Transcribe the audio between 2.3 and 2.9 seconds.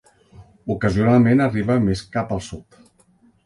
al sud.